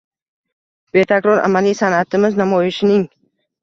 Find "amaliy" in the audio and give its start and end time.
1.51-1.79